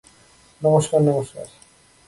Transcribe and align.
নমস্কার, 0.61 1.01
নমস্কার। 1.01 1.45